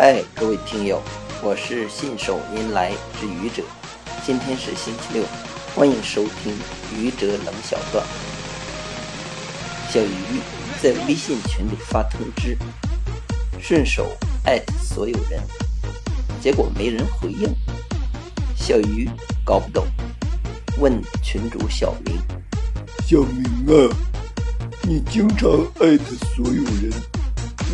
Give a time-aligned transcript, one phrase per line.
[0.00, 1.02] 嗨，各位听友，
[1.42, 3.64] 我是信手拈来之愚者。
[4.24, 5.24] 今天是星期六，
[5.74, 6.56] 欢迎收听
[6.96, 8.06] 愚者冷小段。
[9.90, 10.40] 小鱼
[10.80, 12.56] 在微信群里发通知，
[13.60, 15.42] 顺手艾特所有人，
[16.40, 17.52] 结果没人回应。
[18.54, 19.10] 小鱼
[19.44, 19.84] 搞不懂，
[20.78, 22.16] 问群主小明
[23.04, 23.96] ：“小明啊，
[24.82, 26.92] 你经常艾特所有人，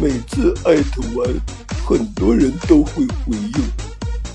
[0.00, 1.28] 每次艾特完，
[1.86, 3.52] 很多人都会回应，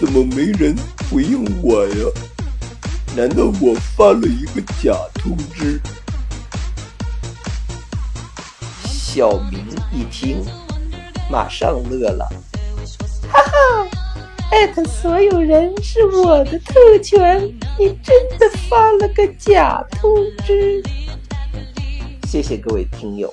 [0.00, 0.74] 怎么没人
[1.10, 1.94] 回应我呀？
[3.14, 5.78] 难道我发了一个假通知？”
[8.88, 9.60] 小明
[9.92, 10.42] 一听，
[11.30, 12.26] 马上乐了，
[13.30, 13.88] 哈哈。
[14.50, 17.42] 艾特所有人是我的特权，
[17.78, 20.10] 你真的发了个假通
[20.46, 20.82] 知？
[22.26, 23.32] 谢谢各位听友，